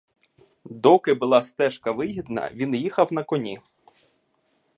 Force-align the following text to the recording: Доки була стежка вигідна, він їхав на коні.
Доки 0.65 1.13
була 1.13 1.41
стежка 1.41 1.91
вигідна, 1.91 2.49
він 2.53 2.75
їхав 2.75 3.13
на 3.13 3.23
коні. 3.23 3.59